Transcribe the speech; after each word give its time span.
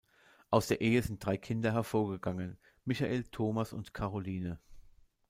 Aus 0.49 0.65
der 0.67 0.81
Ehe 0.81 0.99
sind 1.03 1.23
drei 1.23 1.37
Kinder 1.37 1.73
hervorgegangen: 1.73 2.57
Michael, 2.85 3.23
Thomas 3.25 3.71
und 3.71 3.93
Caroline. 3.93 4.57